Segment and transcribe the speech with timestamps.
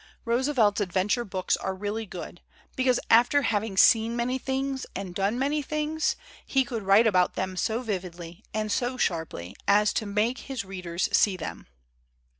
[0.25, 2.41] Roose velt's adventure books are really good,
[2.75, 5.63] because, after having seen many things and done many,
[6.43, 11.07] he could write about them so vividly and so sharply as to make his readers
[11.23, 11.67] Bee them.